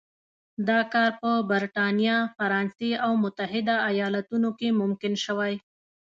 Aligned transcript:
دا 0.69 0.79
کار 0.93 1.11
په 1.21 1.29
برېټانیا، 1.51 2.17
فرانسې 2.37 2.91
او 3.05 3.11
متحده 3.23 3.75
ایالتونو 3.89 4.49
کې 4.59 4.69
ممکن 4.81 5.13
شوی. 5.25 5.53